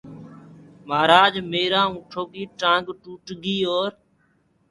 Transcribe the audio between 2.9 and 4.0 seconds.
ٽوٽگي اورَ